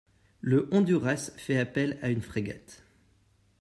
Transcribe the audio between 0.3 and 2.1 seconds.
Le Honduras fait appel à